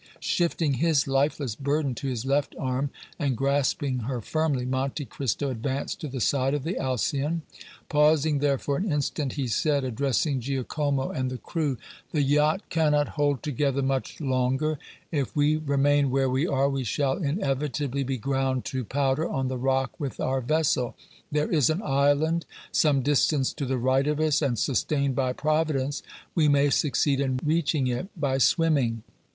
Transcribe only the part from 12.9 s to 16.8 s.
hold together much longer; if we remain where we are